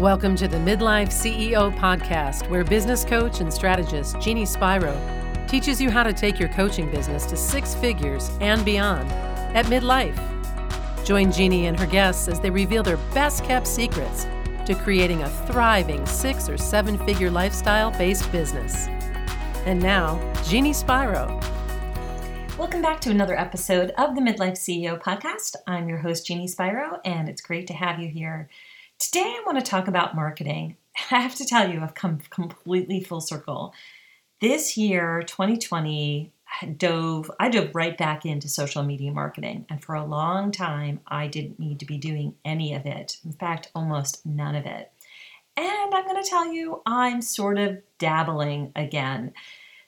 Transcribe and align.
Welcome 0.00 0.34
to 0.36 0.48
the 0.48 0.56
Midlife 0.56 1.08
CEO 1.08 1.76
podcast, 1.76 2.48
where 2.48 2.64
business 2.64 3.04
coach 3.04 3.42
and 3.42 3.52
strategist 3.52 4.18
Jeannie 4.18 4.46
Spiro 4.46 4.98
teaches 5.46 5.78
you 5.78 5.90
how 5.90 6.02
to 6.02 6.14
take 6.14 6.40
your 6.40 6.48
coaching 6.48 6.90
business 6.90 7.26
to 7.26 7.36
six 7.36 7.74
figures 7.74 8.30
and 8.40 8.64
beyond 8.64 9.12
at 9.54 9.66
midlife. 9.66 10.16
Join 11.04 11.30
Jeannie 11.30 11.66
and 11.66 11.78
her 11.78 11.84
guests 11.84 12.28
as 12.28 12.40
they 12.40 12.48
reveal 12.48 12.82
their 12.82 12.96
best 13.12 13.44
kept 13.44 13.66
secrets 13.66 14.26
to 14.64 14.74
creating 14.74 15.22
a 15.22 15.28
thriving 15.46 16.06
six 16.06 16.48
or 16.48 16.56
seven 16.56 16.96
figure 17.04 17.30
lifestyle 17.30 17.90
based 17.90 18.32
business. 18.32 18.86
And 19.66 19.82
now, 19.82 20.18
Jeannie 20.44 20.72
Spiro. 20.72 21.38
Welcome 22.56 22.80
back 22.80 23.02
to 23.02 23.10
another 23.10 23.38
episode 23.38 23.90
of 23.98 24.14
the 24.14 24.22
Midlife 24.22 24.52
CEO 24.52 24.98
podcast. 24.98 25.56
I'm 25.66 25.90
your 25.90 25.98
host, 25.98 26.26
Jeannie 26.26 26.48
Spiro, 26.48 27.00
and 27.04 27.28
it's 27.28 27.42
great 27.42 27.66
to 27.66 27.74
have 27.74 28.00
you 28.00 28.08
here. 28.08 28.48
Today, 29.00 29.34
I 29.38 29.42
want 29.46 29.58
to 29.58 29.64
talk 29.64 29.88
about 29.88 30.14
marketing. 30.14 30.76
I 31.10 31.20
have 31.20 31.34
to 31.36 31.46
tell 31.46 31.70
you, 31.70 31.80
I've 31.80 31.94
come 31.94 32.18
completely 32.28 33.02
full 33.02 33.22
circle. 33.22 33.72
This 34.42 34.76
year, 34.76 35.22
2020, 35.22 36.30
I 36.60 36.66
dove 36.66 37.30
I 37.40 37.48
dove 37.48 37.74
right 37.74 37.96
back 37.96 38.26
into 38.26 38.46
social 38.46 38.82
media 38.82 39.10
marketing, 39.10 39.64
and 39.70 39.82
for 39.82 39.94
a 39.94 40.04
long 40.04 40.52
time, 40.52 41.00
I 41.06 41.28
didn't 41.28 41.58
need 41.58 41.80
to 41.80 41.86
be 41.86 41.96
doing 41.96 42.34
any 42.44 42.74
of 42.74 42.84
it. 42.84 43.16
In 43.24 43.32
fact, 43.32 43.70
almost 43.74 44.26
none 44.26 44.54
of 44.54 44.66
it. 44.66 44.92
And 45.56 45.94
I'm 45.94 46.06
going 46.06 46.22
to 46.22 46.28
tell 46.28 46.52
you, 46.52 46.82
I'm 46.84 47.22
sort 47.22 47.58
of 47.58 47.78
dabbling 47.98 48.70
again. 48.76 49.32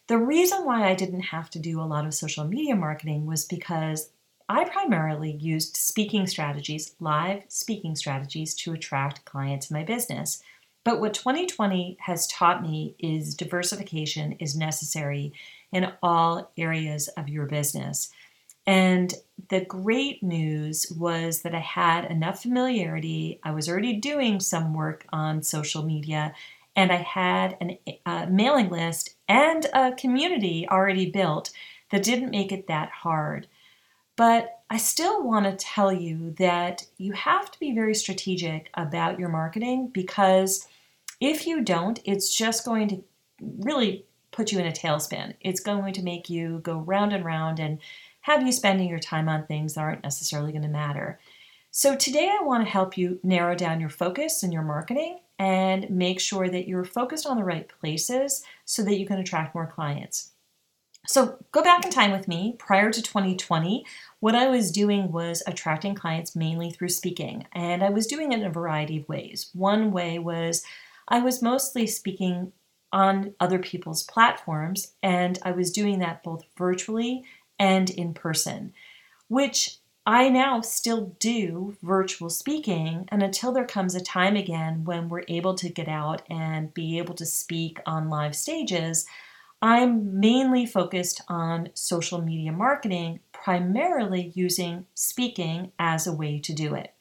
The 0.06 0.16
reason 0.16 0.64
why 0.64 0.88
I 0.88 0.94
didn't 0.94 1.20
have 1.20 1.50
to 1.50 1.58
do 1.58 1.82
a 1.82 1.84
lot 1.84 2.06
of 2.06 2.14
social 2.14 2.44
media 2.44 2.76
marketing 2.76 3.26
was 3.26 3.44
because 3.44 4.08
I 4.52 4.64
primarily 4.64 5.32
used 5.32 5.78
speaking 5.78 6.26
strategies, 6.26 6.94
live 7.00 7.44
speaking 7.48 7.96
strategies, 7.96 8.54
to 8.56 8.74
attract 8.74 9.24
clients 9.24 9.70
in 9.70 9.74
my 9.74 9.82
business. 9.82 10.42
But 10.84 11.00
what 11.00 11.14
2020 11.14 11.96
has 12.00 12.26
taught 12.26 12.62
me 12.62 12.94
is 12.98 13.34
diversification 13.34 14.32
is 14.32 14.54
necessary 14.54 15.32
in 15.72 15.94
all 16.02 16.52
areas 16.58 17.08
of 17.16 17.30
your 17.30 17.46
business. 17.46 18.10
And 18.66 19.14
the 19.48 19.64
great 19.64 20.22
news 20.22 20.86
was 20.98 21.40
that 21.40 21.54
I 21.54 21.60
had 21.60 22.04
enough 22.10 22.42
familiarity. 22.42 23.40
I 23.42 23.52
was 23.52 23.70
already 23.70 23.94
doing 23.94 24.38
some 24.38 24.74
work 24.74 25.06
on 25.14 25.42
social 25.42 25.82
media, 25.82 26.34
and 26.76 26.92
I 26.92 26.96
had 26.96 27.56
an, 27.58 27.78
a 28.04 28.26
mailing 28.26 28.68
list 28.68 29.14
and 29.28 29.64
a 29.72 29.92
community 29.92 30.68
already 30.68 31.10
built 31.10 31.52
that 31.90 32.02
didn't 32.02 32.30
make 32.30 32.52
it 32.52 32.66
that 32.66 32.90
hard. 32.90 33.48
But 34.22 34.60
I 34.70 34.76
still 34.76 35.24
want 35.24 35.46
to 35.46 35.56
tell 35.56 35.92
you 35.92 36.30
that 36.38 36.86
you 36.96 37.10
have 37.10 37.50
to 37.50 37.58
be 37.58 37.74
very 37.74 37.92
strategic 37.92 38.70
about 38.74 39.18
your 39.18 39.28
marketing 39.28 39.90
because 39.92 40.68
if 41.20 41.44
you 41.44 41.60
don't, 41.60 41.98
it's 42.04 42.32
just 42.32 42.64
going 42.64 42.86
to 42.86 43.04
really 43.40 44.04
put 44.30 44.52
you 44.52 44.60
in 44.60 44.66
a 44.66 44.70
tailspin. 44.70 45.34
It's 45.40 45.58
going 45.58 45.92
to 45.94 46.04
make 46.04 46.30
you 46.30 46.60
go 46.60 46.78
round 46.78 47.12
and 47.12 47.24
round 47.24 47.58
and 47.58 47.80
have 48.20 48.46
you 48.46 48.52
spending 48.52 48.88
your 48.88 49.00
time 49.00 49.28
on 49.28 49.44
things 49.44 49.74
that 49.74 49.80
aren't 49.80 50.04
necessarily 50.04 50.52
going 50.52 50.62
to 50.62 50.68
matter. 50.68 51.18
So, 51.72 51.96
today 51.96 52.30
I 52.32 52.44
want 52.44 52.64
to 52.64 52.70
help 52.70 52.96
you 52.96 53.18
narrow 53.24 53.56
down 53.56 53.80
your 53.80 53.90
focus 53.90 54.44
in 54.44 54.52
your 54.52 54.62
marketing 54.62 55.18
and 55.40 55.90
make 55.90 56.20
sure 56.20 56.48
that 56.48 56.68
you're 56.68 56.84
focused 56.84 57.26
on 57.26 57.38
the 57.38 57.44
right 57.44 57.68
places 57.80 58.44
so 58.66 58.84
that 58.84 59.00
you 59.00 59.04
can 59.04 59.18
attract 59.18 59.56
more 59.56 59.66
clients. 59.66 60.30
So 61.06 61.36
go 61.50 61.62
back 61.62 61.84
in 61.84 61.90
time 61.90 62.12
with 62.12 62.28
me. 62.28 62.54
Prior 62.58 62.90
to 62.90 63.02
2020, 63.02 63.84
what 64.20 64.36
I 64.36 64.48
was 64.48 64.70
doing 64.70 65.10
was 65.10 65.42
attracting 65.46 65.96
clients 65.96 66.36
mainly 66.36 66.70
through 66.70 66.90
speaking, 66.90 67.46
and 67.52 67.82
I 67.82 67.90
was 67.90 68.06
doing 68.06 68.32
it 68.32 68.38
in 68.38 68.46
a 68.46 68.50
variety 68.50 68.98
of 68.98 69.08
ways. 69.08 69.50
One 69.52 69.90
way 69.90 70.18
was 70.20 70.62
I 71.08 71.18
was 71.18 71.42
mostly 71.42 71.88
speaking 71.88 72.52
on 72.92 73.34
other 73.40 73.58
people's 73.58 74.04
platforms, 74.04 74.92
and 75.02 75.38
I 75.42 75.50
was 75.50 75.72
doing 75.72 75.98
that 75.98 76.22
both 76.22 76.44
virtually 76.56 77.24
and 77.58 77.90
in 77.90 78.14
person, 78.14 78.72
which 79.28 79.78
I 80.06 80.28
now 80.28 80.60
still 80.60 81.16
do 81.18 81.76
virtual 81.82 82.30
speaking. 82.30 83.08
And 83.08 83.22
until 83.22 83.52
there 83.52 83.66
comes 83.66 83.94
a 83.94 84.00
time 84.00 84.36
again 84.36 84.84
when 84.84 85.08
we're 85.08 85.24
able 85.26 85.54
to 85.54 85.68
get 85.68 85.88
out 85.88 86.22
and 86.30 86.72
be 86.74 86.98
able 86.98 87.14
to 87.14 87.26
speak 87.26 87.80
on 87.86 88.08
live 88.08 88.36
stages, 88.36 89.06
I'm 89.62 90.18
mainly 90.18 90.66
focused 90.66 91.22
on 91.28 91.70
social 91.74 92.20
media 92.20 92.50
marketing, 92.50 93.20
primarily 93.30 94.32
using 94.34 94.86
speaking 94.94 95.70
as 95.78 96.04
a 96.04 96.12
way 96.12 96.40
to 96.40 96.52
do 96.52 96.74
it. 96.74 96.92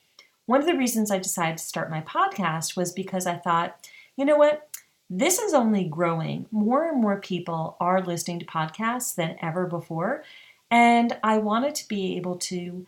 One 0.46 0.62
of 0.62 0.68
the 0.68 0.78
reasons 0.78 1.10
I 1.10 1.18
decided 1.18 1.58
to 1.58 1.64
start 1.64 1.90
my 1.90 2.02
podcast 2.02 2.78
was 2.78 2.92
because 2.92 3.26
I 3.26 3.36
thought, 3.36 3.90
you 4.16 4.26
know 4.26 4.38
what? 4.38 4.70
This 5.10 5.40
is 5.40 5.56
only 5.56 5.86
growing. 5.86 6.46
More 6.52 6.88
and 6.88 7.02
more 7.02 7.20
people 7.20 7.78
are 7.80 8.02
listening 8.02 8.40
to 8.40 8.46
podcasts 8.46 9.16
than 9.16 9.38
ever 9.42 9.66
before. 9.66 10.24
And 10.70 11.18
I 11.24 11.40
wanted 11.40 11.74
to 11.76 11.88
be 11.88 12.16
able 12.18 12.38
to 12.38 12.86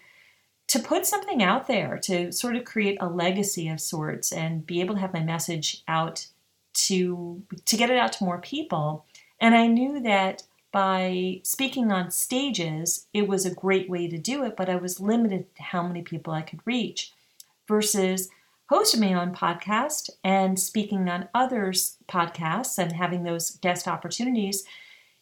to 0.67 0.79
put 0.79 1.05
something 1.05 1.43
out 1.43 1.67
there 1.67 1.99
to 1.99 2.31
sort 2.31 2.55
of 2.55 2.63
create 2.63 2.97
a 3.01 3.09
legacy 3.09 3.67
of 3.67 3.81
sorts 3.81 4.31
and 4.31 4.65
be 4.65 4.79
able 4.79 4.95
to 4.95 5.01
have 5.01 5.13
my 5.13 5.21
message 5.21 5.83
out 5.87 6.27
to 6.73 7.43
to 7.65 7.77
get 7.77 7.89
it 7.89 7.97
out 7.97 8.13
to 8.13 8.23
more 8.23 8.39
people 8.39 9.05
and 9.43 9.55
I 9.55 9.67
knew 9.67 9.99
that 9.99 10.43
by 10.71 11.41
speaking 11.43 11.91
on 11.91 12.11
stages, 12.11 13.07
it 13.13 13.27
was 13.27 13.45
a 13.45 13.53
great 13.53 13.89
way 13.89 14.07
to 14.07 14.17
do 14.17 14.45
it, 14.45 14.55
but 14.55 14.69
I 14.69 14.77
was 14.77 15.01
limited 15.01 15.53
to 15.57 15.63
how 15.63 15.85
many 15.85 16.01
people 16.01 16.31
I 16.31 16.43
could 16.43 16.61
reach 16.63 17.11
versus 17.67 18.29
hosting 18.69 19.01
my 19.01 19.13
own 19.13 19.35
podcast 19.35 20.09
and 20.23 20.57
speaking 20.57 21.09
on 21.09 21.27
others' 21.35 21.97
podcasts 22.07 22.77
and 22.77 22.93
having 22.93 23.23
those 23.23 23.57
guest 23.57 23.85
opportunities. 23.85 24.63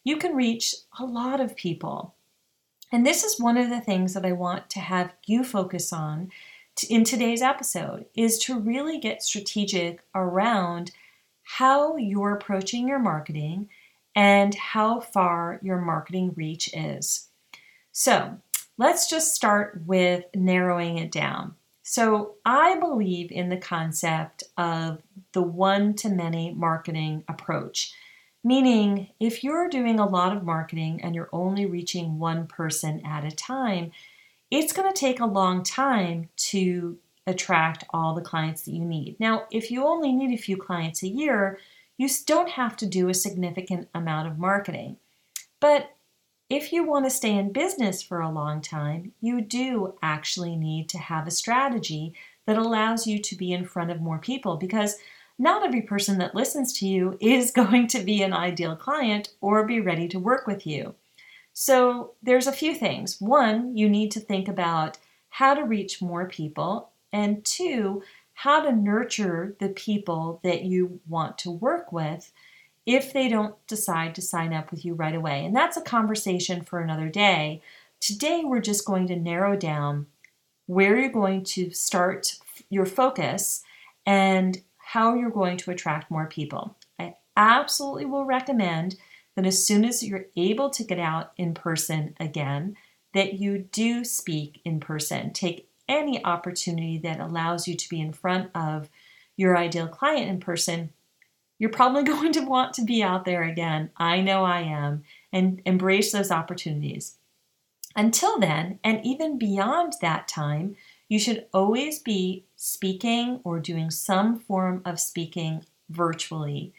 You 0.04 0.18
can 0.18 0.36
reach 0.36 0.76
a 1.00 1.04
lot 1.04 1.40
of 1.40 1.56
people. 1.56 2.14
And 2.92 3.04
this 3.04 3.24
is 3.24 3.40
one 3.40 3.56
of 3.56 3.70
the 3.70 3.80
things 3.80 4.14
that 4.14 4.24
I 4.24 4.30
want 4.30 4.70
to 4.70 4.78
have 4.78 5.12
you 5.26 5.42
focus 5.42 5.92
on 5.92 6.30
in 6.88 7.02
today's 7.02 7.42
episode 7.42 8.06
is 8.14 8.38
to 8.44 8.56
really 8.56 9.00
get 9.00 9.24
strategic 9.24 10.04
around 10.14 10.92
how 11.42 11.96
you're 11.96 12.34
approaching 12.34 12.86
your 12.86 13.00
marketing 13.00 13.68
and 14.14 14.54
how 14.54 15.00
far 15.00 15.58
your 15.62 15.80
marketing 15.80 16.32
reach 16.36 16.70
is. 16.74 17.28
So 17.92 18.38
let's 18.78 19.08
just 19.08 19.34
start 19.34 19.82
with 19.86 20.24
narrowing 20.34 20.98
it 20.98 21.10
down. 21.10 21.54
So, 21.84 22.36
I 22.44 22.78
believe 22.78 23.32
in 23.32 23.48
the 23.48 23.56
concept 23.56 24.44
of 24.56 25.02
the 25.32 25.42
one 25.42 25.94
to 25.94 26.08
many 26.08 26.54
marketing 26.54 27.24
approach, 27.28 27.92
meaning 28.44 29.08
if 29.18 29.42
you're 29.42 29.68
doing 29.68 29.98
a 29.98 30.08
lot 30.08 30.36
of 30.36 30.44
marketing 30.44 31.00
and 31.02 31.14
you're 31.14 31.28
only 31.32 31.66
reaching 31.66 32.20
one 32.20 32.46
person 32.46 33.04
at 33.04 33.24
a 33.24 33.34
time, 33.34 33.90
it's 34.50 34.72
going 34.72 34.92
to 34.92 34.98
take 34.98 35.18
a 35.18 35.26
long 35.26 35.64
time 35.64 36.28
to 36.36 36.98
attract 37.26 37.84
all 37.90 38.14
the 38.14 38.20
clients 38.20 38.62
that 38.62 38.72
you 38.72 38.84
need. 38.84 39.18
Now, 39.18 39.46
if 39.50 39.70
you 39.70 39.84
only 39.84 40.12
need 40.12 40.34
a 40.34 40.42
few 40.42 40.56
clients 40.56 41.02
a 41.02 41.08
year, 41.08 41.58
you 42.02 42.08
don't 42.26 42.50
have 42.50 42.76
to 42.78 42.84
do 42.84 43.08
a 43.08 43.14
significant 43.14 43.88
amount 43.94 44.26
of 44.26 44.36
marketing. 44.36 44.96
But 45.60 45.94
if 46.50 46.72
you 46.72 46.82
want 46.82 47.04
to 47.04 47.10
stay 47.10 47.36
in 47.36 47.52
business 47.52 48.02
for 48.02 48.20
a 48.20 48.28
long 48.28 48.60
time, 48.60 49.12
you 49.20 49.40
do 49.40 49.94
actually 50.02 50.56
need 50.56 50.88
to 50.88 50.98
have 50.98 51.28
a 51.28 51.30
strategy 51.30 52.12
that 52.44 52.58
allows 52.58 53.06
you 53.06 53.20
to 53.20 53.36
be 53.36 53.52
in 53.52 53.64
front 53.64 53.92
of 53.92 54.00
more 54.00 54.18
people 54.18 54.56
because 54.56 54.96
not 55.38 55.64
every 55.64 55.82
person 55.82 56.18
that 56.18 56.34
listens 56.34 56.72
to 56.80 56.88
you 56.88 57.16
is 57.20 57.52
going 57.52 57.86
to 57.86 58.00
be 58.00 58.20
an 58.20 58.32
ideal 58.32 58.74
client 58.74 59.28
or 59.40 59.64
be 59.64 59.80
ready 59.80 60.08
to 60.08 60.18
work 60.18 60.48
with 60.48 60.66
you. 60.66 60.96
So 61.52 62.14
there's 62.20 62.48
a 62.48 62.52
few 62.52 62.74
things. 62.74 63.20
One, 63.20 63.76
you 63.76 63.88
need 63.88 64.10
to 64.10 64.20
think 64.20 64.48
about 64.48 64.98
how 65.28 65.54
to 65.54 65.62
reach 65.62 66.02
more 66.02 66.26
people, 66.26 66.90
and 67.12 67.44
two, 67.44 68.02
how 68.34 68.62
to 68.62 68.72
nurture 68.72 69.56
the 69.60 69.68
people 69.68 70.40
that 70.42 70.64
you 70.64 71.00
want 71.08 71.38
to 71.38 71.50
work 71.50 71.92
with 71.92 72.32
if 72.86 73.12
they 73.12 73.28
don't 73.28 73.54
decide 73.66 74.14
to 74.14 74.22
sign 74.22 74.52
up 74.52 74.70
with 74.70 74.84
you 74.84 74.94
right 74.94 75.14
away. 75.14 75.44
And 75.44 75.54
that's 75.54 75.76
a 75.76 75.82
conversation 75.82 76.62
for 76.62 76.80
another 76.80 77.08
day. 77.08 77.62
Today, 78.00 78.42
we're 78.44 78.60
just 78.60 78.84
going 78.84 79.06
to 79.08 79.16
narrow 79.16 79.56
down 79.56 80.06
where 80.66 80.98
you're 80.98 81.10
going 81.10 81.44
to 81.44 81.70
start 81.70 82.34
your 82.70 82.86
focus 82.86 83.62
and 84.04 84.60
how 84.76 85.14
you're 85.14 85.30
going 85.30 85.56
to 85.58 85.70
attract 85.70 86.10
more 86.10 86.26
people. 86.26 86.76
I 86.98 87.14
absolutely 87.36 88.06
will 88.06 88.24
recommend 88.24 88.96
that 89.36 89.46
as 89.46 89.64
soon 89.64 89.84
as 89.84 90.02
you're 90.02 90.26
able 90.36 90.70
to 90.70 90.84
get 90.84 90.98
out 90.98 91.32
in 91.36 91.54
person 91.54 92.14
again, 92.18 92.76
that 93.14 93.34
you 93.34 93.58
do 93.58 94.04
speak 94.04 94.60
in 94.64 94.80
person. 94.80 95.32
Take 95.32 95.68
any 95.92 96.24
opportunity 96.24 96.98
that 96.98 97.20
allows 97.20 97.68
you 97.68 97.76
to 97.76 97.88
be 97.88 98.00
in 98.00 98.12
front 98.12 98.50
of 98.54 98.88
your 99.36 99.56
ideal 99.56 99.86
client 99.86 100.28
in 100.28 100.40
person, 100.40 100.92
you're 101.58 101.70
probably 101.70 102.02
going 102.14 102.32
to 102.32 102.40
want 102.40 102.74
to 102.74 102.84
be 102.84 103.02
out 103.02 103.24
there 103.24 103.42
again. 103.42 103.90
I 103.96 104.20
know 104.20 104.44
I 104.44 104.62
am, 104.62 105.04
and 105.32 105.60
embrace 105.64 106.12
those 106.12 106.30
opportunities. 106.30 107.16
Until 107.94 108.40
then, 108.40 108.78
and 108.82 109.04
even 109.04 109.38
beyond 109.38 109.94
that 110.00 110.26
time, 110.26 110.76
you 111.08 111.18
should 111.18 111.46
always 111.52 111.98
be 111.98 112.46
speaking 112.56 113.40
or 113.44 113.60
doing 113.60 113.90
some 113.90 114.38
form 114.40 114.80
of 114.86 114.98
speaking 114.98 115.62
virtually. 115.90 116.72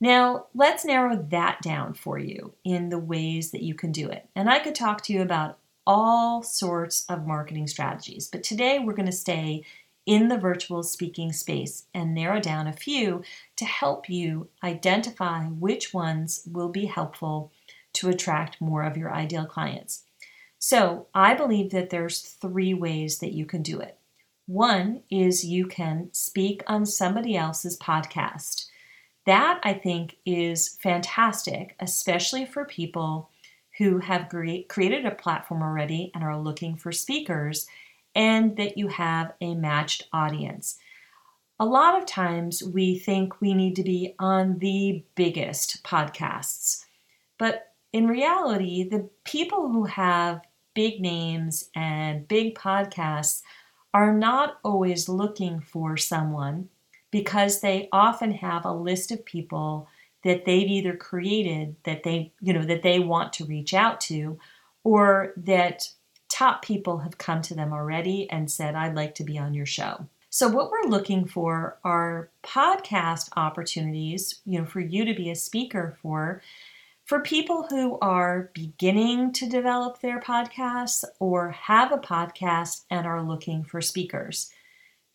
Now, 0.00 0.46
let's 0.54 0.84
narrow 0.84 1.16
that 1.30 1.62
down 1.62 1.94
for 1.94 2.18
you 2.18 2.52
in 2.62 2.90
the 2.90 2.98
ways 2.98 3.52
that 3.52 3.62
you 3.62 3.74
can 3.74 3.90
do 3.90 4.08
it. 4.10 4.28
And 4.36 4.50
I 4.50 4.58
could 4.58 4.74
talk 4.74 5.02
to 5.04 5.12
you 5.12 5.22
about 5.22 5.58
all 5.90 6.40
sorts 6.40 7.04
of 7.08 7.26
marketing 7.26 7.66
strategies, 7.66 8.28
but 8.28 8.44
today 8.44 8.78
we're 8.78 8.92
going 8.92 9.06
to 9.06 9.12
stay 9.12 9.64
in 10.06 10.28
the 10.28 10.38
virtual 10.38 10.84
speaking 10.84 11.32
space 11.32 11.86
and 11.92 12.14
narrow 12.14 12.38
down 12.38 12.68
a 12.68 12.72
few 12.72 13.24
to 13.56 13.64
help 13.64 14.08
you 14.08 14.46
identify 14.62 15.42
which 15.46 15.92
ones 15.92 16.46
will 16.46 16.68
be 16.68 16.84
helpful 16.84 17.50
to 17.92 18.08
attract 18.08 18.60
more 18.60 18.84
of 18.84 18.96
your 18.96 19.12
ideal 19.12 19.44
clients. 19.44 20.04
So 20.60 21.08
I 21.12 21.34
believe 21.34 21.72
that 21.72 21.90
there's 21.90 22.20
three 22.20 22.72
ways 22.72 23.18
that 23.18 23.32
you 23.32 23.44
can 23.44 23.60
do 23.60 23.80
it. 23.80 23.98
One 24.46 25.02
is 25.10 25.44
you 25.44 25.66
can 25.66 26.10
speak 26.12 26.62
on 26.68 26.86
somebody 26.86 27.36
else's 27.36 27.76
podcast. 27.76 28.66
That 29.26 29.58
I 29.64 29.72
think 29.72 30.18
is 30.24 30.78
fantastic, 30.80 31.74
especially 31.80 32.44
for 32.44 32.64
people 32.64 33.30
who 33.80 33.98
have 33.98 34.28
created 34.28 35.06
a 35.06 35.10
platform 35.10 35.62
already 35.62 36.12
and 36.14 36.22
are 36.22 36.38
looking 36.38 36.76
for 36.76 36.92
speakers, 36.92 37.66
and 38.14 38.54
that 38.58 38.76
you 38.76 38.88
have 38.88 39.32
a 39.40 39.54
matched 39.54 40.06
audience. 40.12 40.76
A 41.58 41.64
lot 41.64 41.98
of 41.98 42.04
times 42.04 42.62
we 42.62 42.98
think 42.98 43.40
we 43.40 43.54
need 43.54 43.74
to 43.76 43.82
be 43.82 44.14
on 44.18 44.58
the 44.58 45.02
biggest 45.14 45.82
podcasts, 45.82 46.84
but 47.38 47.72
in 47.94 48.06
reality, 48.06 48.86
the 48.86 49.08
people 49.24 49.70
who 49.70 49.84
have 49.84 50.42
big 50.74 51.00
names 51.00 51.70
and 51.74 52.28
big 52.28 52.54
podcasts 52.54 53.40
are 53.94 54.12
not 54.12 54.58
always 54.62 55.08
looking 55.08 55.58
for 55.58 55.96
someone 55.96 56.68
because 57.10 57.60
they 57.62 57.88
often 57.92 58.30
have 58.30 58.66
a 58.66 58.72
list 58.72 59.10
of 59.10 59.24
people 59.24 59.88
that 60.24 60.44
they've 60.44 60.68
either 60.68 60.96
created 60.96 61.76
that 61.84 62.02
they 62.02 62.32
you 62.40 62.52
know 62.52 62.64
that 62.64 62.82
they 62.82 62.98
want 62.98 63.32
to 63.34 63.44
reach 63.44 63.74
out 63.74 64.00
to 64.00 64.38
or 64.84 65.32
that 65.36 65.88
top 66.28 66.62
people 66.62 66.98
have 66.98 67.18
come 67.18 67.42
to 67.42 67.54
them 67.54 67.72
already 67.72 68.30
and 68.30 68.50
said 68.50 68.74
I'd 68.74 68.94
like 68.94 69.14
to 69.16 69.24
be 69.24 69.38
on 69.38 69.54
your 69.54 69.66
show. 69.66 70.06
So 70.32 70.48
what 70.48 70.70
we're 70.70 70.88
looking 70.88 71.26
for 71.26 71.78
are 71.82 72.30
podcast 72.44 73.30
opportunities, 73.36 74.40
you 74.46 74.60
know, 74.60 74.64
for 74.64 74.80
you 74.80 75.04
to 75.04 75.14
be 75.14 75.30
a 75.30 75.34
speaker 75.34 75.96
for 76.00 76.40
for 77.04 77.20
people 77.20 77.66
who 77.68 77.98
are 77.98 78.52
beginning 78.54 79.32
to 79.32 79.48
develop 79.48 80.00
their 80.00 80.20
podcasts 80.20 81.02
or 81.18 81.50
have 81.50 81.90
a 81.90 81.98
podcast 81.98 82.84
and 82.88 83.04
are 83.04 83.20
looking 83.20 83.64
for 83.64 83.80
speakers. 83.80 84.52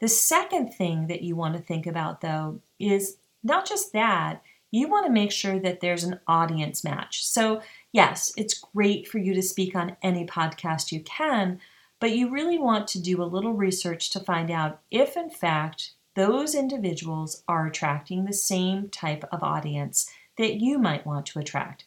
The 0.02 0.10
second 0.10 0.74
thing 0.74 1.08
that 1.08 1.22
you 1.22 1.38
want 1.38 1.56
to 1.56 1.62
think 1.62 1.88
about, 1.88 2.20
though, 2.20 2.60
is 2.80 3.16
not 3.44 3.66
just 3.66 3.94
that, 3.94 4.42
you 4.76 4.90
want 4.90 5.06
to 5.06 5.12
make 5.12 5.32
sure 5.32 5.58
that 5.60 5.80
there's 5.80 6.04
an 6.04 6.20
audience 6.28 6.84
match. 6.84 7.26
So, 7.26 7.62
yes, 7.92 8.34
it's 8.36 8.60
great 8.74 9.08
for 9.08 9.20
you 9.20 9.34
to 9.34 9.42
speak 9.42 9.76
on 9.76 9.96
any 10.04 10.26
podcast 10.26 10.92
you 10.92 11.00
can, 11.02 11.60
but 12.02 12.12
you 12.12 12.30
really 12.30 12.60
want 12.60 12.88
to 12.90 13.02
do 13.02 13.22
a 13.22 13.24
little 13.24 13.54
research 13.54 14.10
to 14.12 14.20
find 14.20 14.52
out 14.52 14.82
if, 14.92 15.16
in 15.16 15.30
fact, 15.30 15.92
those 16.16 16.54
individuals 16.54 17.44
are 17.48 17.68
attracting 17.68 18.26
the 18.26 18.34
same 18.34 18.90
type 18.90 19.24
of 19.32 19.44
audience 19.44 20.10
that 20.38 20.56
you 20.56 20.78
might 20.78 21.06
want 21.06 21.26
to 21.28 21.40
attract. 21.40 21.86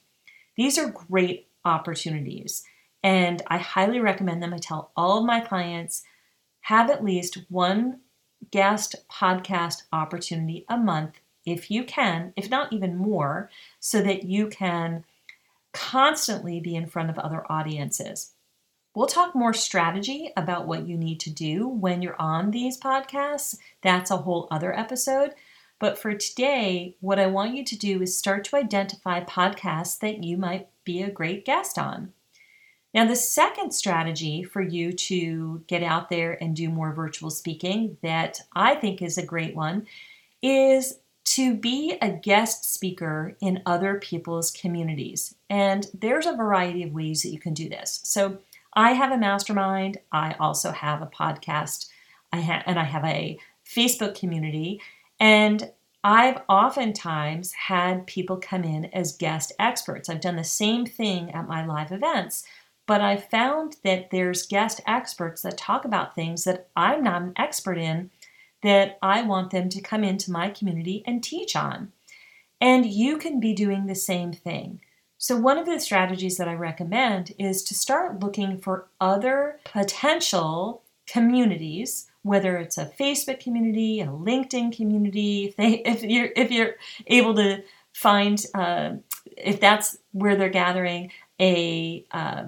These 0.56 0.78
are 0.78 0.90
great 0.90 1.48
opportunities, 1.64 2.64
and 3.02 3.42
I 3.48 3.58
highly 3.58 4.00
recommend 4.00 4.42
them. 4.42 4.54
I 4.54 4.58
tell 4.58 4.92
all 4.96 5.18
of 5.18 5.26
my 5.26 5.40
clients 5.40 6.04
have 6.62 6.90
at 6.90 7.04
least 7.04 7.38
one 7.50 8.00
guest 8.50 8.94
podcast 9.10 9.82
opportunity 9.92 10.64
a 10.68 10.78
month 10.78 11.20
if 11.52 11.70
you 11.70 11.84
can, 11.84 12.32
if 12.36 12.50
not 12.50 12.72
even 12.72 12.96
more, 12.96 13.50
so 13.80 14.02
that 14.02 14.24
you 14.24 14.48
can 14.48 15.04
constantly 15.72 16.60
be 16.60 16.74
in 16.74 16.86
front 16.86 17.10
of 17.10 17.18
other 17.18 17.44
audiences. 17.50 18.32
We'll 18.94 19.06
talk 19.06 19.34
more 19.34 19.54
strategy 19.54 20.32
about 20.36 20.66
what 20.66 20.88
you 20.88 20.96
need 20.96 21.20
to 21.20 21.30
do 21.30 21.68
when 21.68 22.02
you're 22.02 22.20
on 22.20 22.50
these 22.50 22.80
podcasts. 22.80 23.56
That's 23.82 24.10
a 24.10 24.16
whole 24.16 24.48
other 24.50 24.76
episode. 24.76 25.34
But 25.78 25.98
for 25.98 26.14
today, 26.14 26.96
what 27.00 27.20
I 27.20 27.26
want 27.26 27.54
you 27.54 27.64
to 27.64 27.78
do 27.78 28.02
is 28.02 28.18
start 28.18 28.44
to 28.44 28.56
identify 28.56 29.22
podcasts 29.22 29.98
that 30.00 30.24
you 30.24 30.36
might 30.36 30.68
be 30.84 31.02
a 31.02 31.10
great 31.10 31.44
guest 31.44 31.78
on. 31.78 32.12
Now, 32.94 33.06
the 33.06 33.14
second 33.14 33.72
strategy 33.72 34.42
for 34.42 34.62
you 34.62 34.92
to 34.92 35.62
get 35.66 35.82
out 35.82 36.08
there 36.08 36.42
and 36.42 36.56
do 36.56 36.68
more 36.68 36.92
virtual 36.92 37.30
speaking 37.30 37.98
that 38.02 38.40
I 38.54 38.74
think 38.74 39.02
is 39.02 39.18
a 39.18 39.26
great 39.26 39.54
one 39.54 39.86
is 40.42 40.98
to 41.34 41.54
be 41.54 41.96
a 42.00 42.10
guest 42.10 42.72
speaker 42.72 43.36
in 43.40 43.62
other 43.66 43.98
people's 43.98 44.50
communities. 44.50 45.34
And 45.50 45.86
there's 45.92 46.26
a 46.26 46.36
variety 46.36 46.82
of 46.82 46.92
ways 46.92 47.22
that 47.22 47.30
you 47.30 47.38
can 47.38 47.54
do 47.54 47.68
this. 47.68 48.00
So, 48.04 48.38
I 48.74 48.92
have 48.92 49.10
a 49.10 49.18
mastermind, 49.18 49.98
I 50.12 50.36
also 50.38 50.70
have 50.70 51.02
a 51.02 51.06
podcast, 51.06 51.88
I 52.32 52.40
ha- 52.40 52.62
and 52.66 52.78
I 52.78 52.84
have 52.84 53.04
a 53.04 53.38
Facebook 53.66 54.14
community. 54.14 54.80
And 55.18 55.70
I've 56.04 56.42
oftentimes 56.48 57.52
had 57.52 58.06
people 58.06 58.36
come 58.36 58.64
in 58.64 58.86
as 58.86 59.16
guest 59.16 59.52
experts. 59.58 60.08
I've 60.08 60.20
done 60.20 60.36
the 60.36 60.44
same 60.44 60.86
thing 60.86 61.32
at 61.32 61.48
my 61.48 61.66
live 61.66 61.90
events, 61.90 62.44
but 62.86 63.00
I've 63.00 63.28
found 63.28 63.76
that 63.84 64.10
there's 64.10 64.46
guest 64.46 64.80
experts 64.86 65.42
that 65.42 65.58
talk 65.58 65.84
about 65.84 66.14
things 66.14 66.44
that 66.44 66.68
I'm 66.76 67.02
not 67.02 67.22
an 67.22 67.32
expert 67.36 67.78
in 67.78 68.10
that 68.62 68.98
I 69.02 69.22
want 69.22 69.50
them 69.50 69.68
to 69.70 69.80
come 69.80 70.04
into 70.04 70.32
my 70.32 70.50
community 70.50 71.02
and 71.06 71.22
teach 71.22 71.54
on. 71.54 71.92
And 72.60 72.86
you 72.86 73.18
can 73.18 73.38
be 73.38 73.54
doing 73.54 73.86
the 73.86 73.94
same 73.94 74.32
thing. 74.32 74.80
So, 75.16 75.36
one 75.36 75.58
of 75.58 75.66
the 75.66 75.80
strategies 75.80 76.36
that 76.36 76.48
I 76.48 76.54
recommend 76.54 77.32
is 77.38 77.62
to 77.64 77.74
start 77.74 78.20
looking 78.20 78.58
for 78.58 78.88
other 79.00 79.58
potential 79.64 80.82
communities 81.06 82.08
whether 82.28 82.58
it's 82.58 82.78
a 82.78 82.86
Facebook 82.86 83.40
community, 83.40 84.00
a 84.00 84.06
LinkedIn 84.06 84.76
community, 84.76 85.44
if 85.48 85.56
they 85.56 85.72
if 85.84 86.02
you're 86.02 86.30
if 86.36 86.50
you're 86.50 86.74
able 87.06 87.34
to 87.34 87.62
find 87.94 88.44
uh, 88.54 88.92
if 89.36 89.60
that's 89.60 89.98
where 90.12 90.36
they're 90.36 90.48
gathering 90.48 91.10
a 91.40 92.04
uh, 92.12 92.44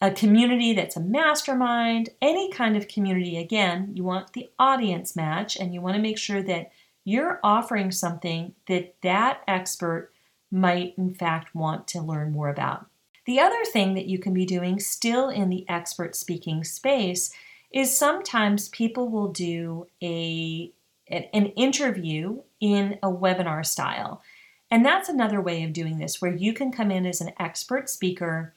a 0.00 0.10
community 0.10 0.72
that's 0.72 0.96
a 0.96 1.00
mastermind, 1.00 2.10
any 2.22 2.50
kind 2.52 2.76
of 2.76 2.88
community. 2.88 3.36
Again, 3.36 3.92
you 3.94 4.04
want 4.04 4.32
the 4.32 4.50
audience 4.58 5.16
match, 5.16 5.56
and 5.56 5.74
you 5.74 5.80
want 5.80 5.96
to 5.96 6.02
make 6.02 6.18
sure 6.18 6.42
that 6.42 6.70
you're 7.04 7.40
offering 7.42 7.90
something 7.90 8.54
that 8.66 8.94
that 9.02 9.42
expert 9.48 10.12
might 10.50 10.94
in 10.96 11.14
fact 11.14 11.54
want 11.54 11.88
to 11.88 12.00
learn 12.00 12.32
more 12.32 12.48
about. 12.48 12.86
The 13.26 13.40
other 13.40 13.64
thing 13.64 13.94
that 13.94 14.06
you 14.06 14.18
can 14.18 14.32
be 14.32 14.46
doing 14.46 14.80
still 14.80 15.28
in 15.28 15.50
the 15.50 15.68
expert 15.68 16.16
speaking 16.16 16.64
space 16.64 17.32
is 17.70 17.94
sometimes 17.96 18.68
people 18.70 19.08
will 19.08 19.32
do 19.32 19.86
a 20.02 20.72
an 21.10 21.46
interview 21.56 22.42
in 22.60 22.98
a 23.02 23.08
webinar 23.08 23.64
style. 23.64 24.22
And 24.70 24.84
that's 24.84 25.08
another 25.08 25.40
way 25.40 25.62
of 25.62 25.72
doing 25.72 25.98
this 25.98 26.20
where 26.20 26.34
you 26.34 26.52
can 26.52 26.70
come 26.70 26.90
in 26.90 27.06
as 27.06 27.22
an 27.22 27.32
expert 27.38 27.88
speaker, 27.88 28.54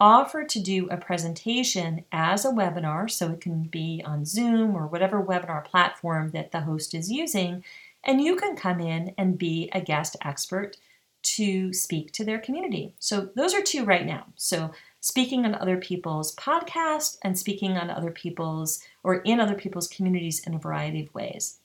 offer 0.00 0.44
to 0.44 0.60
do 0.60 0.88
a 0.88 0.96
presentation 0.96 2.04
as 2.12 2.44
a 2.44 2.50
webinar, 2.50 3.10
so 3.10 3.32
it 3.32 3.40
can 3.40 3.64
be 3.64 4.02
on 4.04 4.24
Zoom 4.24 4.76
or 4.76 4.86
whatever 4.86 5.22
webinar 5.22 5.64
platform 5.64 6.30
that 6.30 6.52
the 6.52 6.60
host 6.60 6.94
is 6.94 7.10
using, 7.10 7.64
and 8.04 8.20
you 8.20 8.36
can 8.36 8.56
come 8.56 8.80
in 8.80 9.14
and 9.18 9.38
be 9.38 9.68
a 9.72 9.80
guest 9.80 10.16
expert 10.22 10.76
to 11.20 11.72
speak 11.72 12.12
to 12.12 12.24
their 12.24 12.38
community. 12.38 12.94
So 12.98 13.30
those 13.34 13.54
are 13.54 13.60
two 13.60 13.84
right 13.84 14.06
now. 14.06 14.26
So 14.36 14.70
speaking 15.00 15.44
on 15.44 15.54
other 15.56 15.76
people's 15.76 16.34
podcasts 16.36 17.18
and 17.22 17.36
speaking 17.36 17.76
on 17.76 17.90
other 17.90 18.12
people's 18.12 18.80
or 19.02 19.16
in 19.16 19.40
other 19.40 19.54
people's 19.54 19.88
communities 19.88 20.46
in 20.46 20.54
a 20.54 20.58
variety 20.58 21.02
of 21.02 21.14
ways. 21.14 21.58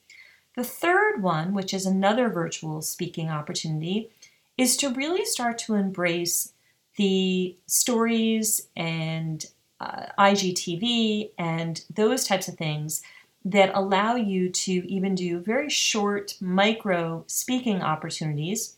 The 0.56 0.64
third 0.64 1.22
one, 1.22 1.54
which 1.54 1.72
is 1.72 1.86
another 1.86 2.28
virtual 2.28 2.82
speaking 2.82 3.28
opportunity, 3.28 4.10
is 4.56 4.76
to 4.78 4.90
really 4.90 5.24
start 5.24 5.58
to 5.58 5.74
embrace 5.74 6.52
the 6.96 7.56
stories 7.66 8.68
and 8.76 9.44
uh, 9.80 10.06
IGTV 10.18 11.30
and 11.38 11.84
those 11.92 12.24
types 12.24 12.48
of 12.48 12.54
things 12.56 13.02
that 13.44 13.70
allow 13.74 14.16
you 14.16 14.48
to 14.48 14.72
even 14.90 15.14
do 15.14 15.38
very 15.38 15.68
short 15.68 16.34
micro 16.40 17.24
speaking 17.26 17.82
opportunities 17.82 18.76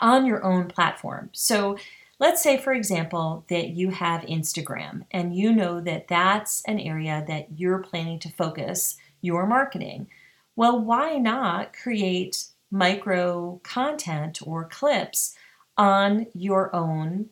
on 0.00 0.24
your 0.24 0.44
own 0.44 0.66
platform. 0.68 1.28
So 1.32 1.76
Let's 2.18 2.42
say, 2.42 2.56
for 2.56 2.72
example, 2.72 3.44
that 3.48 3.70
you 3.70 3.90
have 3.90 4.22
Instagram 4.22 5.04
and 5.10 5.36
you 5.36 5.52
know 5.52 5.80
that 5.82 6.08
that's 6.08 6.62
an 6.64 6.80
area 6.80 7.22
that 7.28 7.58
you're 7.58 7.78
planning 7.82 8.18
to 8.20 8.30
focus 8.30 8.96
your 9.20 9.46
marketing. 9.46 10.08
Well, 10.54 10.80
why 10.80 11.18
not 11.18 11.74
create 11.74 12.44
micro 12.70 13.60
content 13.62 14.38
or 14.42 14.64
clips 14.64 15.35
on 15.76 16.26
your 16.34 16.74
own 16.74 17.30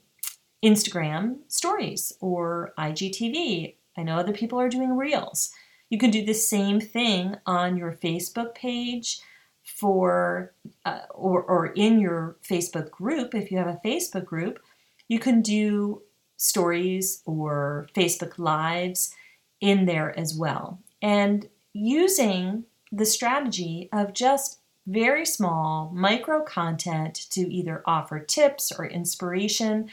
Instagram 0.64 1.38
stories 1.48 2.12
or 2.20 2.72
IGTV? 2.78 3.76
I 3.96 4.02
know 4.02 4.16
other 4.16 4.32
people 4.32 4.60
are 4.60 4.68
doing 4.68 4.96
reels. 4.96 5.50
You 5.90 5.98
can 5.98 6.10
do 6.10 6.24
the 6.24 6.34
same 6.34 6.80
thing 6.80 7.36
on 7.46 7.76
your 7.76 7.92
Facebook 7.92 8.54
page 8.54 9.20
for 9.62 10.54
uh, 10.84 11.00
or, 11.10 11.42
or 11.42 11.66
in 11.66 11.98
your 11.98 12.36
Facebook 12.48 12.90
group 12.90 13.34
if 13.34 13.50
you 13.50 13.58
have 13.58 13.66
a 13.66 13.80
Facebook 13.84 14.24
group. 14.24 14.60
You 15.08 15.18
can 15.18 15.42
do 15.42 16.02
stories 16.36 17.22
or 17.24 17.88
Facebook 17.94 18.38
lives 18.38 19.14
in 19.60 19.86
there 19.86 20.18
as 20.18 20.34
well. 20.34 20.80
And 21.00 21.48
using 21.72 22.64
the 22.92 23.06
strategy 23.06 23.88
of 23.92 24.12
just 24.12 24.58
very 24.86 25.24
small 25.24 25.90
micro 25.94 26.42
content 26.42 27.26
to 27.30 27.40
either 27.52 27.82
offer 27.86 28.20
tips 28.20 28.72
or 28.72 28.86
inspiration 28.86 29.90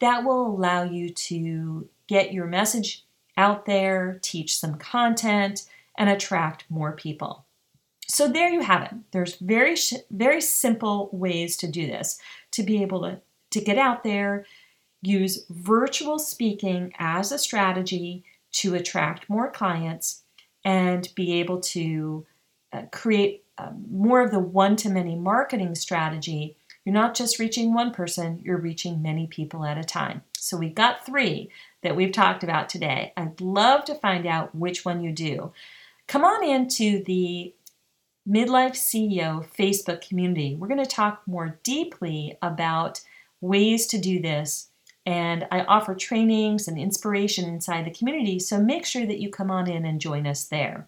that 0.00 0.24
will 0.24 0.46
allow 0.46 0.84
you 0.84 1.10
to 1.10 1.88
get 2.06 2.32
your 2.32 2.46
message 2.46 3.04
out 3.36 3.66
there, 3.66 4.18
teach 4.22 4.56
some 4.56 4.76
content, 4.76 5.66
and 5.96 6.08
attract 6.08 6.64
more 6.68 6.92
people. 6.92 7.44
So 8.06 8.28
there 8.28 8.48
you 8.48 8.62
have 8.62 8.82
it. 8.84 8.94
There's 9.10 9.36
very 9.36 9.76
very 10.10 10.40
simple 10.40 11.10
ways 11.12 11.56
to 11.58 11.68
do 11.68 11.86
this 11.86 12.18
to 12.52 12.62
be 12.62 12.82
able 12.82 13.02
to 13.02 13.20
to 13.50 13.60
get 13.60 13.78
out 13.78 14.04
there, 14.04 14.46
use 15.02 15.44
virtual 15.48 16.18
speaking 16.18 16.92
as 16.98 17.32
a 17.32 17.38
strategy 17.38 18.24
to 18.52 18.74
attract 18.74 19.28
more 19.28 19.50
clients 19.50 20.22
and 20.64 21.08
be 21.14 21.40
able 21.40 21.60
to 21.60 22.26
uh, 22.72 22.82
create 22.92 23.44
uh, 23.58 23.70
more 23.90 24.22
of 24.22 24.30
the 24.30 24.38
one 24.38 24.76
to 24.76 24.88
many 24.88 25.16
marketing 25.16 25.74
strategy. 25.74 26.56
You're 26.84 26.94
not 26.94 27.14
just 27.14 27.38
reaching 27.38 27.74
one 27.74 27.92
person, 27.92 28.40
you're 28.42 28.58
reaching 28.58 29.02
many 29.02 29.26
people 29.26 29.64
at 29.64 29.76
a 29.76 29.84
time. 29.84 30.22
So 30.38 30.56
we've 30.56 30.74
got 30.74 31.04
three 31.04 31.50
that 31.82 31.96
we've 31.96 32.12
talked 32.12 32.42
about 32.42 32.68
today. 32.68 33.12
I'd 33.16 33.40
love 33.40 33.84
to 33.86 33.94
find 33.94 34.26
out 34.26 34.54
which 34.54 34.84
one 34.84 35.02
you 35.02 35.12
do. 35.12 35.52
Come 36.06 36.24
on 36.24 36.42
into 36.44 37.02
the 37.04 37.52
Midlife 38.28 38.72
CEO 38.72 39.46
Facebook 39.56 40.06
community. 40.06 40.54
We're 40.54 40.68
going 40.68 40.84
to 40.84 40.86
talk 40.86 41.22
more 41.26 41.58
deeply 41.62 42.36
about 42.42 43.00
ways 43.40 43.86
to 43.88 43.98
do 43.98 44.20
this. 44.20 44.68
And 45.06 45.46
I 45.50 45.60
offer 45.60 45.94
trainings 45.94 46.68
and 46.68 46.78
inspiration 46.78 47.46
inside 47.46 47.86
the 47.86 47.90
community, 47.90 48.38
so 48.38 48.60
make 48.60 48.84
sure 48.84 49.06
that 49.06 49.20
you 49.20 49.30
come 49.30 49.50
on 49.50 49.70
in 49.70 49.86
and 49.86 50.00
join 50.00 50.26
us 50.26 50.44
there. 50.44 50.86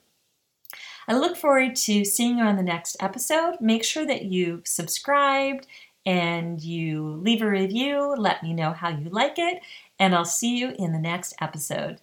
I 1.11 1.15
look 1.15 1.37
forward 1.37 1.75
to 1.75 2.05
seeing 2.05 2.39
you 2.39 2.45
on 2.45 2.55
the 2.55 2.63
next 2.63 2.97
episode. 3.01 3.57
Make 3.61 3.83
sure 3.83 4.07
that 4.07 4.27
you've 4.27 4.65
subscribed 4.69 5.67
and 6.07 6.63
you 6.63 7.03
leave 7.21 7.43
a 7.43 7.51
review. 7.51 8.15
Let 8.17 8.45
me 8.45 8.55
know 8.55 8.71
how 8.71 8.91
you 8.91 9.09
like 9.11 9.37
it, 9.37 9.61
and 9.99 10.15
I'll 10.15 10.25
see 10.25 10.57
you 10.57 10.73
in 10.79 10.93
the 10.93 11.01
next 11.01 11.35
episode. 11.41 11.99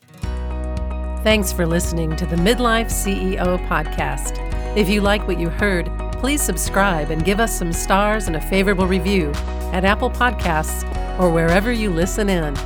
Thanks 1.23 1.53
for 1.53 1.65
listening 1.65 2.17
to 2.17 2.25
the 2.25 2.35
Midlife 2.35 2.87
CEO 2.87 3.65
podcast. 3.69 4.43
If 4.75 4.89
you 4.89 4.99
like 4.99 5.25
what 5.25 5.39
you 5.39 5.47
heard, 5.47 5.89
please 6.19 6.41
subscribe 6.41 7.09
and 7.09 7.23
give 7.23 7.39
us 7.39 7.57
some 7.57 7.71
stars 7.71 8.27
and 8.27 8.35
a 8.35 8.41
favorable 8.41 8.87
review 8.87 9.31
at 9.71 9.85
Apple 9.85 10.09
Podcasts 10.09 10.83
or 11.17 11.29
wherever 11.29 11.71
you 11.71 11.91
listen 11.91 12.27
in. 12.27 12.57